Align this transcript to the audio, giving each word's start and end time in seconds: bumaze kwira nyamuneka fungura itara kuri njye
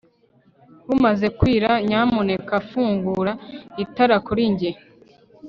bumaze 0.87 1.27
kwira 1.39 1.69
nyamuneka 1.87 2.55
fungura 2.69 3.33
itara 3.83 4.15
kuri 4.25 4.43
njye 4.53 4.71